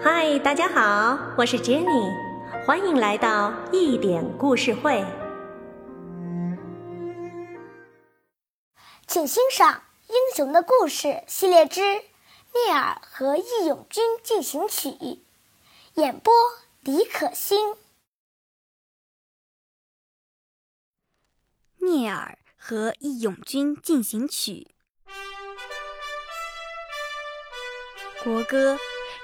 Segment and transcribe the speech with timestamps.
[0.00, 2.14] 嗨，大家好，我是 Jenny，
[2.64, 5.04] 欢迎来到一点故事会。
[9.08, 9.72] 请欣赏
[10.08, 11.80] 《英雄的故事》系列之
[12.54, 14.90] 《聂耳和义勇军进行曲》，
[15.94, 16.32] 演播
[16.82, 17.72] 李可欣。
[21.80, 24.68] 《聂耳和义勇军进行曲》，
[28.22, 28.78] 国歌。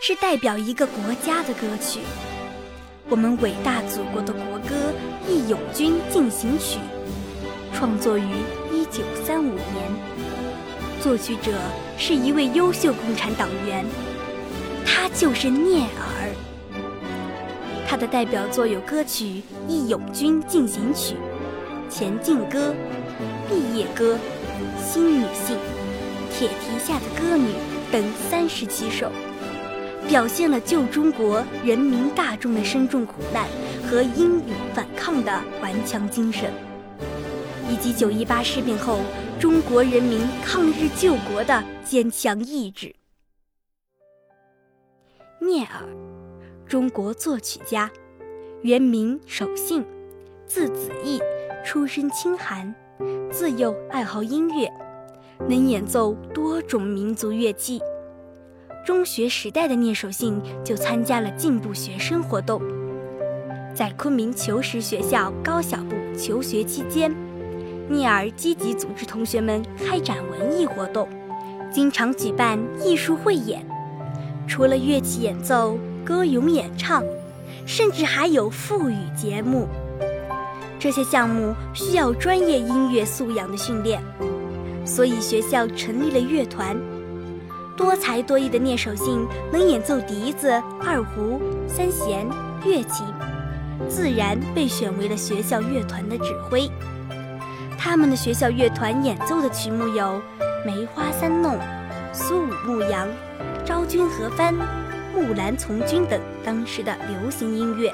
[0.06, 2.00] 是代表一个国家的歌曲，
[3.08, 4.92] 我们伟大祖国的国歌
[5.26, 6.78] 《义勇军进行曲》，
[7.74, 8.28] 创作于
[8.70, 9.90] 一九三五年，
[11.00, 11.52] 作曲者
[11.96, 13.82] 是一位优秀共产党员，
[14.84, 16.34] 他就是聂耳。
[17.88, 19.24] 他的代表作有歌曲
[19.66, 21.14] 《义勇军进行曲》
[21.90, 22.58] 《前进歌》
[23.48, 24.16] 《毕业歌》
[24.84, 25.56] 《新女性》
[26.38, 27.48] 《铁蹄下的歌女》
[27.90, 29.10] 等三十七首。
[30.08, 33.48] 表现了旧中国人民大众的深重苦难
[33.88, 36.52] 和英勇反抗的顽强精神，
[37.70, 39.00] 以及九一八事变后
[39.40, 42.94] 中国人民抗日救国的坚强意志。
[45.40, 45.82] 聂耳，
[46.66, 47.90] 中国作曲家，
[48.62, 49.84] 原名守信，
[50.46, 51.20] 字子义，
[51.64, 52.72] 出身清寒，
[53.32, 54.70] 自幼爱好音乐，
[55.48, 57.80] 能演奏多种民族乐器。
[58.84, 62.60] 中学时代的聂守信就参加了进步学生活动，
[63.74, 67.10] 在昆明求实学校高小部求学期间，
[67.88, 71.08] 聂耳积极组织同学们开展文艺活动，
[71.72, 73.64] 经常举办艺术汇演。
[74.46, 77.02] 除了乐器演奏、歌咏演唱，
[77.64, 79.66] 甚至还有赋语节目。
[80.78, 84.02] 这些项目需要专业音乐素养的训练，
[84.84, 86.76] 所以学校成立了乐团。
[87.76, 92.26] 多才多艺的聂守信能演奏笛子、二胡、三弦、
[92.64, 93.02] 乐器，
[93.88, 96.70] 自然被选为了学校乐团的指挥。
[97.76, 100.04] 他们的学校乐团演奏的曲目有
[100.64, 101.52] 《梅花三弄》
[102.12, 103.08] 《苏武牧羊》
[103.64, 104.54] 《昭君何番》
[105.12, 107.92] 《木兰从军》等当时的流行音乐。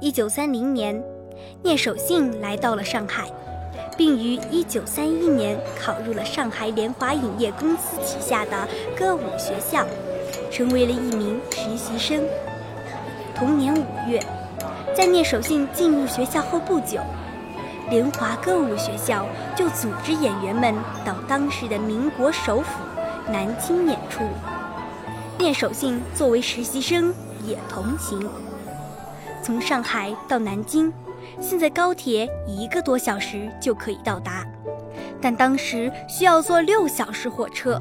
[0.00, 1.02] 一九三零年，
[1.62, 3.30] 聂守信来到了上海。
[3.98, 9.84] 并于1931年考入了上海联华影业公司旗下的歌舞学校，
[10.52, 12.22] 成为了一名实习生。
[13.34, 14.24] 同年五月，
[14.96, 17.00] 在聂守信进入学校后不久，
[17.90, 19.26] 联华歌舞学校
[19.56, 20.72] 就组织演员们
[21.04, 22.70] 到当时的民国首府
[23.28, 24.22] 南京演出。
[25.38, 27.12] 聂守信作为实习生
[27.44, 28.30] 也同行，
[29.42, 30.92] 从上海到南京。
[31.40, 34.46] 现在高铁一个多小时就可以到达，
[35.20, 37.80] 但当时需要坐六小时火车。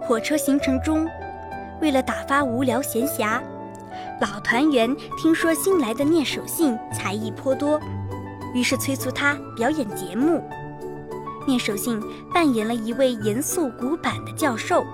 [0.00, 1.08] 火车行程中，
[1.80, 3.40] 为了打发无聊闲暇，
[4.20, 7.80] 老团员听说新来的聂守信才艺颇多，
[8.54, 10.42] 于是催促他表演节目。
[11.46, 12.00] 聂守信
[12.32, 14.84] 扮演了一位严肃古板的教授，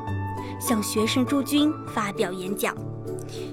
[0.60, 2.74] 向学生诸君发表演讲，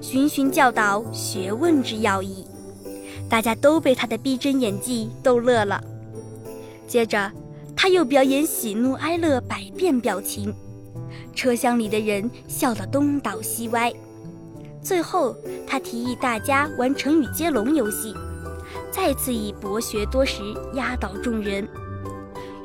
[0.00, 2.46] 循循教导学问之要义。
[3.28, 5.82] 大家都被他的逼真演技逗乐了。
[6.86, 7.30] 接着，
[7.76, 10.54] 他又表演喜怒哀乐百变表情，
[11.34, 13.92] 车厢里的人笑得东倒西歪。
[14.80, 15.36] 最后，
[15.66, 18.14] 他提议大家玩成语接龙游戏，
[18.92, 20.42] 再次以博学多识
[20.74, 21.66] 压倒众人。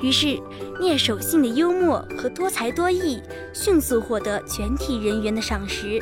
[0.02, 0.40] 于是，
[0.80, 3.20] 聂守信的幽默和多才多艺
[3.54, 6.00] 迅速获得全体人员的赏识，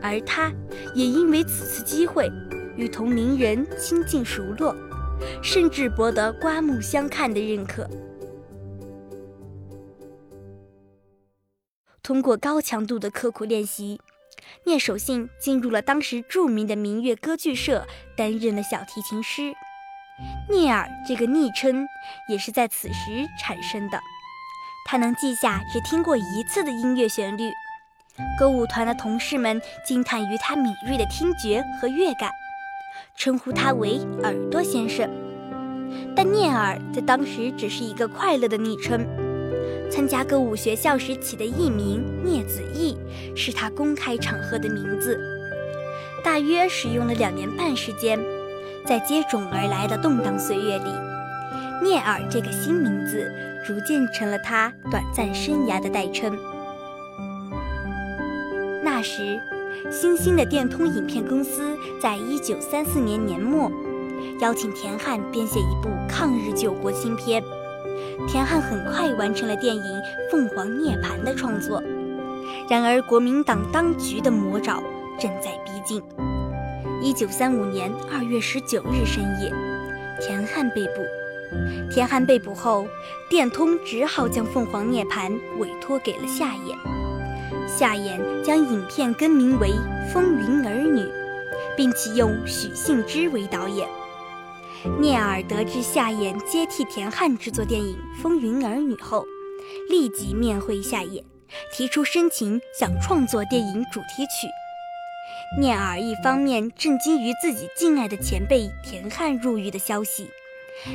[0.00, 0.52] 而他
[0.94, 2.30] 也因为此次机会。
[2.76, 4.74] 与同龄人亲近熟络，
[5.42, 7.88] 甚至博得刮目相看的认可。
[12.02, 14.00] 通过高强度的刻苦练习，
[14.64, 19.52] 聂守信进入了当时著名的民乐歌剧社，担任了小提琴师。
[20.50, 21.86] 聂耳这个昵称
[22.28, 24.00] 也是在此时产生的。
[24.84, 27.50] 他能记下只听过一次的音乐旋律，
[28.38, 32.30] 歌舞团的同事们惊叹于他敏锐的听觉和乐感。
[33.16, 35.08] 称呼他为耳朵先生，
[36.16, 39.06] 但聂耳在当时只是一个快乐的昵称。
[39.90, 42.96] 参加歌舞学校时起的艺名聂子义，
[43.36, 45.20] 是他公开场合的名字。
[46.24, 48.18] 大约使用了两年半时间，
[48.86, 50.90] 在接踵而来的动荡岁月里，
[51.82, 53.30] 聂耳这个新名字
[53.66, 56.36] 逐渐成了他短暂生涯的代称。
[58.82, 59.38] 那时。
[59.90, 63.70] 新兴的电通影片公司在一九三四年年末，
[64.40, 67.42] 邀请田汉编写一部抗日救国新片，
[68.28, 69.82] 田汉很快完成了电影
[70.30, 71.82] 《凤凰涅槃》的创作。
[72.68, 74.82] 然而，国民党当局的魔爪
[75.18, 76.02] 正在逼近。
[77.00, 79.52] 一九三五年二月十九日深夜，
[80.20, 80.92] 田汉被捕。
[81.90, 82.86] 田汉被捕后，
[83.28, 87.01] 电通只好将《凤凰涅槃》委托给了夏衍。
[87.82, 89.70] 夏衍将影片更名为
[90.12, 91.00] 《风云儿女》，
[91.76, 93.88] 并启用许杏之为导演。
[95.00, 99.26] 聂耳得知夏衍接替田汉制作电影《风云儿女》后，
[99.90, 101.24] 立即面会夏衍。
[101.72, 104.46] 提出申请，想创作电影主题曲。
[105.60, 110.30] 聂耳一方面震惊于自己敬爱的前辈田汉入狱的消息，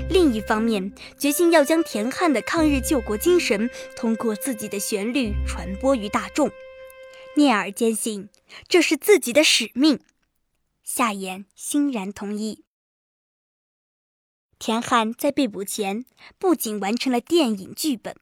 [0.09, 6.49] 另一方面决心要将田汉的抗日救国精神通过自己的旋律传播于大众。
[7.37, 8.29] 聂耳坚信
[8.67, 9.99] 这是自己的使命，
[10.83, 12.63] 夏衍欣然同意。
[14.57, 16.03] 田汉在被捕前
[16.39, 18.15] 不仅完成了电影剧本。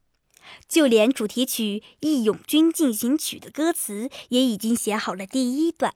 [0.68, 5.96] 就连主题曲《义勇军进行曲》的歌词也已经写好了第一段。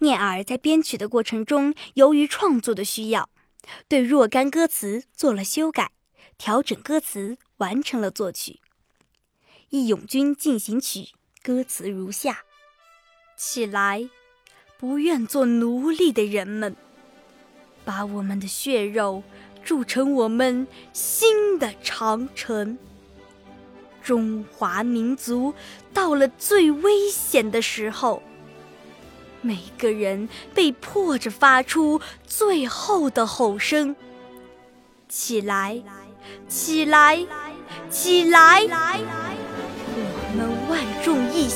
[0.00, 3.30] 聂耳在编曲的过程中，由于创作的需要，
[3.88, 5.90] 对若干歌词做了修改，
[6.36, 8.60] 调整歌词，完成了作曲。
[9.70, 11.00] 《义勇军进行曲》
[11.42, 12.42] 歌词如下：
[13.34, 14.10] 起来，
[14.78, 16.76] 不愿做奴隶的人们，
[17.82, 19.22] 把我们的血肉
[19.64, 22.76] 铸成我们新的长城。
[24.02, 25.54] 中华民族
[25.94, 28.22] 到了最危险的时候，
[29.40, 33.96] 每个人被迫着发出最后的吼声
[35.08, 35.82] ：“起来，
[36.48, 37.26] 起来，
[37.88, 39.00] 起来！”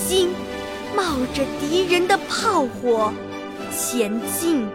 [0.06, 0.28] 心，
[0.94, 3.12] 冒着敌人的炮火
[3.72, 4.68] 前进，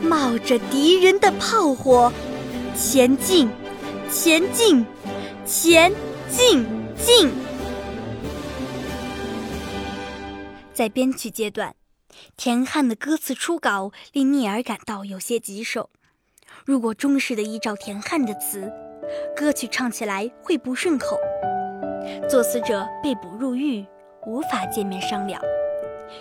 [0.00, 2.10] 冒着敌人的炮火
[2.74, 3.50] 前进，
[4.10, 4.86] 前进，
[5.44, 5.92] 前
[6.30, 6.66] 进！
[6.96, 7.30] 进。
[10.72, 11.74] 在编曲阶段，
[12.36, 15.90] 田汉的歌词初稿令聂耳感到有些棘手。
[16.64, 18.72] 如果忠实的依照田汉的词，
[19.36, 21.18] 歌曲唱起来会不顺口。
[22.28, 23.84] 作词者被捕入狱，
[24.26, 25.40] 无法见面商量。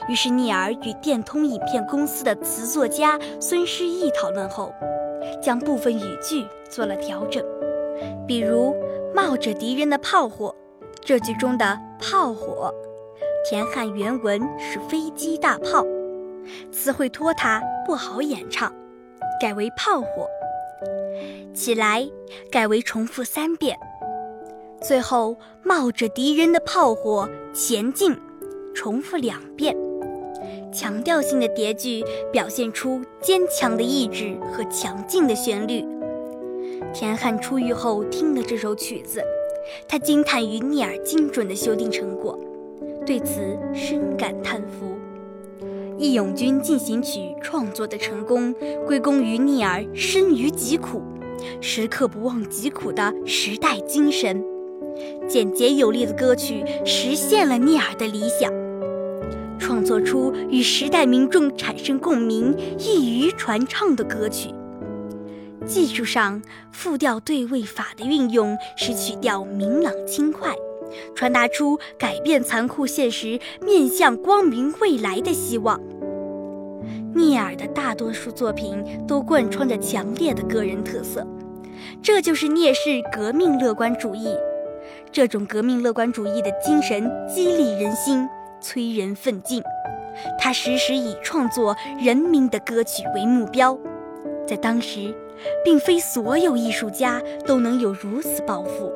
[0.07, 4.73] 于是聂耳与电通影片公司的词作家孙诗意讨论后，
[5.41, 7.43] 将部分语句做了调整，
[8.27, 8.75] 比如
[9.13, 10.55] “冒着敌人的炮火”。
[11.03, 12.73] 这句中的“炮火”，
[13.47, 15.85] 田汉原文是“飞机大炮”，
[16.71, 18.73] 词汇拖沓不好演唱，
[19.39, 20.27] 改为“炮火”。
[21.53, 22.07] 起来，
[22.51, 23.77] 改为重复三遍。
[24.87, 28.15] 最后冒着敌人的炮火前进，
[28.75, 29.75] 重复两遍。
[30.71, 35.83] 强调性的叠句表现出坚强的意志和强劲的旋律。
[36.93, 39.23] 田汉出狱后听了这首曲子。
[39.87, 42.37] 他惊叹于聂耳精准的修订成果，
[43.03, 44.85] 对此深感叹服。
[45.97, 48.53] 《义勇军进行曲》创作的成功，
[48.85, 51.01] 归功于聂耳生于疾苦，
[51.59, 54.45] 时刻不忘疾苦的时代精神。
[55.27, 58.51] 简洁有力的歌曲实现了聂耳的理想，
[59.57, 64.49] 创作出与时代民众产生共鸣、易于传唱的歌曲。
[65.65, 70.53] 技术上，复调对位法的运用使曲调明朗轻快，
[71.15, 75.81] 传达出改变残酷现实、面向光明未来的希望。
[77.15, 81.25] 聂耳的大多数作品都贯穿着强烈的个人特色，
[82.03, 84.27] 这就是聂氏革命乐观主义。
[85.11, 88.27] 这种革命乐观主义的精神激励人心，
[88.61, 89.61] 催人奋进。
[90.39, 93.77] 他时时以创作人民的歌曲为目标，
[94.47, 95.13] 在当时。
[95.65, 98.89] 并非所有艺术家都能有如此抱负，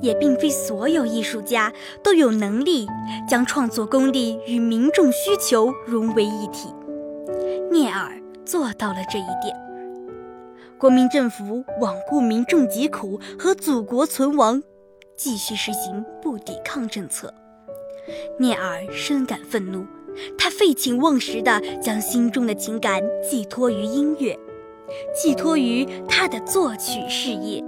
[0.00, 2.86] 也并非所有艺术家都有能力
[3.28, 6.72] 将创作功力与民众需求融为一体。
[7.72, 9.52] 聂耳做到了这一点。
[10.78, 14.62] 国民政府罔顾民众疾苦和祖国存亡，
[15.18, 17.34] 继续实行不抵抗政策。
[18.38, 19.84] 聂耳深感愤怒，
[20.38, 24.38] 他废寝忘食地将心中的情感寄托于音乐。
[25.12, 27.60] 寄托于他的作曲事业，《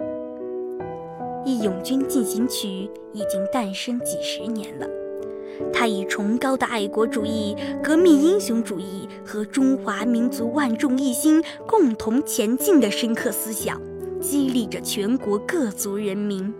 [1.45, 2.69] 义勇军进行曲》
[3.13, 4.87] 已经诞生几十年了。
[5.73, 13.79] 他以崇高的爱国主义、革命英雄主义和中华民族万众一心、共同前进的深刻思想，
[14.21, 16.55] 激励着全国各族人民。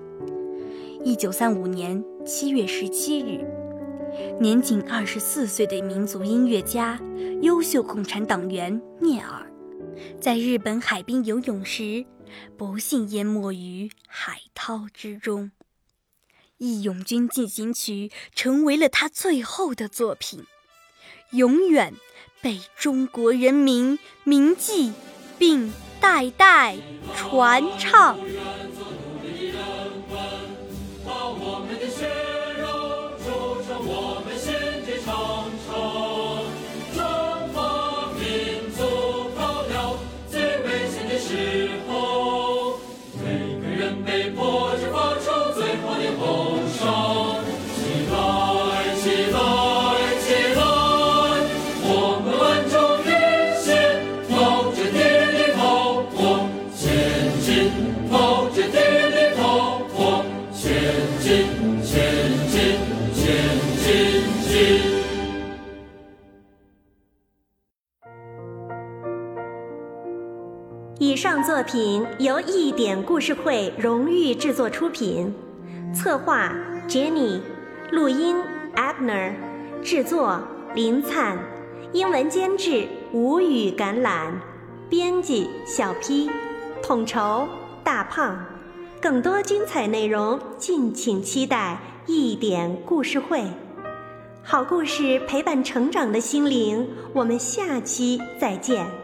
[1.03, 3.43] 一九三五年七月十七日，
[4.39, 7.01] 年仅二十四岁的民族音乐家、
[7.41, 9.51] 优秀共产党员聂耳。
[10.21, 12.05] 在日本海滨游泳时，
[12.59, 15.47] 不幸淹没于海涛之中。
[16.59, 20.45] 《义勇军进行曲》成为了他最后的作品，
[21.31, 21.95] 永远
[22.43, 24.93] 被中国人民铭记
[25.39, 26.77] 并代代
[27.17, 28.19] 传唱。
[70.99, 75.33] 以上作品由一点故事会荣誉制作出品，
[75.95, 76.55] 策划
[76.89, 77.41] Jenny，
[77.91, 78.37] 录音
[78.75, 79.33] Abner，
[79.83, 80.43] 制作
[80.75, 81.39] 林灿，
[81.93, 84.33] 英文监制吴语橄榄，
[84.89, 86.29] 编辑小 P，
[86.83, 87.49] 统筹
[87.83, 88.45] 大胖。
[89.01, 93.45] 更多精彩内容，敬请期待一点故事会。
[94.43, 99.00] 好故事陪伴成长的心灵，我们下期再见。